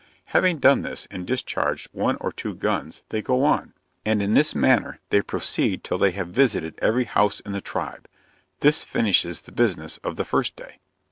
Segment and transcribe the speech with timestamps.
[0.33, 4.55] Having done this, and discharged one or two guns, they go on, and in this
[4.55, 8.07] manner they proceed till they have visited every house in the tribe.
[8.61, 10.79] This finishes the business of the first day.